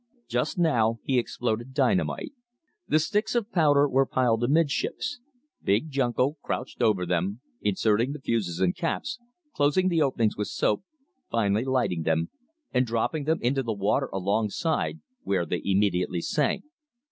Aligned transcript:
Just 0.27 0.57
now 0.57 0.97
he 1.03 1.19
exploded 1.19 1.75
dynamite. 1.75 2.31
The 2.87 2.97
sticks 2.97 3.35
of 3.35 3.51
powder 3.51 3.87
were 3.87 4.07
piled 4.07 4.43
amidships. 4.43 5.19
Big 5.61 5.91
Junko 5.91 6.37
crouched 6.41 6.81
over 6.81 7.05
them, 7.05 7.41
inserting 7.61 8.11
the 8.11 8.19
fuses 8.19 8.59
and 8.59 8.75
caps, 8.75 9.19
closing 9.53 9.89
the 9.89 10.01
openings 10.01 10.35
with 10.35 10.47
soap, 10.47 10.83
finally 11.29 11.65
lighting 11.65 12.01
them, 12.01 12.31
and 12.73 12.87
dropping 12.87 13.25
them 13.25 13.37
into 13.43 13.61
the 13.61 13.73
water 13.73 14.09
alongside, 14.11 15.01
where 15.21 15.45
they 15.45 15.61
immediately 15.63 16.21
sank. 16.21 16.63